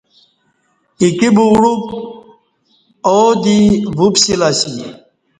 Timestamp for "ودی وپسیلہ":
3.19-4.49